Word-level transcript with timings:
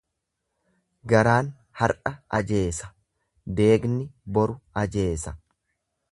Garaan 1.11 1.49
har'a 1.81 2.11
ajeesa 2.37 2.89
deegni 3.59 3.99
boru 4.39 4.55
ajeesa. 4.85 5.35